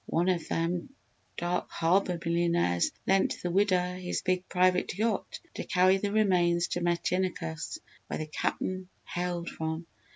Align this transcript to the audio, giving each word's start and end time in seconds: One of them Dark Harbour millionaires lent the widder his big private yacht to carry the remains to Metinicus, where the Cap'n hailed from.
One 0.07 0.29
of 0.29 0.47
them 0.47 0.89
Dark 1.37 1.69
Harbour 1.69 2.17
millionaires 2.25 2.91
lent 3.05 3.37
the 3.43 3.51
widder 3.51 3.93
his 3.97 4.23
big 4.23 4.49
private 4.49 4.97
yacht 4.97 5.39
to 5.53 5.63
carry 5.63 5.97
the 5.97 6.11
remains 6.11 6.69
to 6.69 6.81
Metinicus, 6.81 7.77
where 8.07 8.17
the 8.17 8.25
Cap'n 8.25 8.89
hailed 9.05 9.47
from. 9.51 9.85